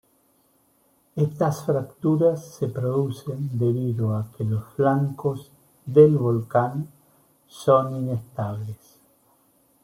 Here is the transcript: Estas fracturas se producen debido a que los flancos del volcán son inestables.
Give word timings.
Estas 1.15 1.63
fracturas 1.63 2.55
se 2.55 2.67
producen 2.67 3.49
debido 3.59 4.17
a 4.17 4.31
que 4.35 4.43
los 4.43 4.63
flancos 4.73 5.51
del 5.85 6.17
volcán 6.17 6.87
son 7.45 7.97
inestables. 7.97 8.99